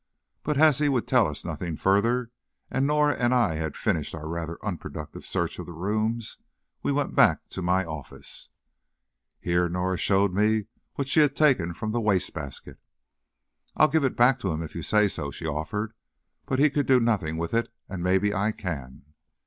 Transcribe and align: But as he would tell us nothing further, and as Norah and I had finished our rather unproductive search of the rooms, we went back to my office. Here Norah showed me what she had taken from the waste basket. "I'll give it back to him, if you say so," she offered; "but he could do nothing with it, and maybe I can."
But 0.41 0.57
as 0.57 0.79
he 0.79 0.89
would 0.89 1.07
tell 1.07 1.27
us 1.27 1.45
nothing 1.45 1.75
further, 1.75 2.31
and 2.71 2.85
as 2.85 2.87
Norah 2.87 3.13
and 3.13 3.35
I 3.35 3.53
had 3.57 3.77
finished 3.77 4.15
our 4.15 4.27
rather 4.27 4.57
unproductive 4.65 5.23
search 5.27 5.59
of 5.59 5.67
the 5.67 5.73
rooms, 5.73 6.39
we 6.81 6.91
went 6.91 7.13
back 7.13 7.47
to 7.49 7.61
my 7.61 7.85
office. 7.85 8.49
Here 9.39 9.69
Norah 9.69 9.97
showed 9.97 10.33
me 10.33 10.65
what 10.95 11.07
she 11.07 11.19
had 11.19 11.35
taken 11.35 11.75
from 11.75 11.91
the 11.91 12.01
waste 12.01 12.33
basket. 12.33 12.79
"I'll 13.77 13.89
give 13.89 14.03
it 14.03 14.17
back 14.17 14.39
to 14.39 14.49
him, 14.51 14.63
if 14.63 14.73
you 14.73 14.81
say 14.81 15.07
so," 15.07 15.29
she 15.29 15.45
offered; 15.45 15.93
"but 16.47 16.57
he 16.57 16.71
could 16.71 16.87
do 16.87 16.99
nothing 16.99 17.37
with 17.37 17.53
it, 17.53 17.71
and 17.87 18.01
maybe 18.01 18.33
I 18.33 18.53
can." 18.53 19.03